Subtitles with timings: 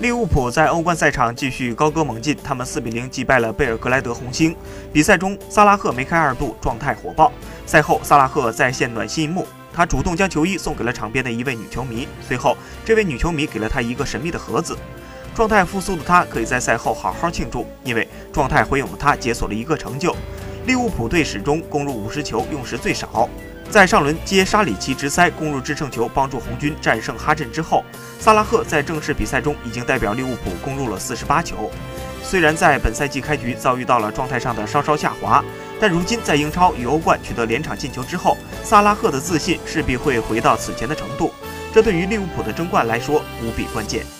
[0.00, 4.54] 利物浦在欧冠赛场继续高歌猛进，他们4比0击败了贝尔格莱德红星。
[4.92, 7.32] 比赛中，萨拉赫梅开二度，状态火爆。
[7.66, 12.06] 赛后，萨拉赫再现暖心一幕，他主动将球衣送给了场边的一位女球迷。
[12.28, 14.78] 随后，这位女球迷给了他一个神秘的盒子。
[15.34, 20.14] 状态复苏的他可以在赛后好好庆祝，因为状态回勇的他解锁了一个成就：
[20.66, 23.28] 利物浦队史中攻入五十球用时最少。
[23.70, 27.84] 在上轮接沙里奇直塞攻入制胜球，帮助红军战胜哈镇之后，
[28.18, 31.70] 萨拉赫在正式比赛中已经代表利物浦攻入了四十八球。
[32.22, 35.44] 虽然在本赛季开局遭遇到了状态上的稍稍下滑，
[35.78, 41.32] 但如今在英超与欧冠取得连场进球之后，萨拉赫的自信势必会回到此前的程度，
[41.72, 44.17] 这对于利物浦的争冠来说无比关键。